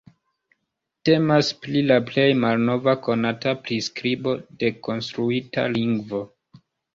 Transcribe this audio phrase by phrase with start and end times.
[1.09, 4.35] Temas pri la plej malnova konata priskribo
[4.65, 6.25] de konstruita lingvo.